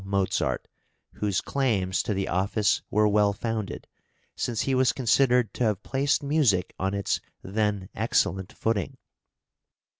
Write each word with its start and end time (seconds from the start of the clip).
Mozart, 0.03 0.67
whose 1.13 1.41
claims 1.41 2.01
to 2.01 2.15
the 2.15 2.27
office 2.27 2.81
were 2.89 3.07
well 3.07 3.33
founded, 3.33 3.87
since 4.35 4.61
he 4.61 4.73
was 4.73 4.93
considered 4.93 5.53
to 5.53 5.63
have 5.63 5.83
placed 5.83 6.23
music 6.23 6.73
on 6.79 6.95
its 6.95 7.21
then 7.43 7.87
excellent 7.93 8.51
footing. 8.51 8.97